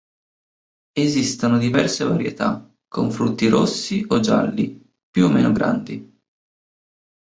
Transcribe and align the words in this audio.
Esistono 0.97 1.59
diverse 1.59 2.03
varietà 2.03 2.67
con 2.87 3.11
frutti 3.11 3.47
rossi 3.47 4.03
o 4.07 4.19
gialli, 4.19 4.81
più 5.11 5.25
o 5.25 5.29
meno 5.29 5.51
grandi. 5.51 6.19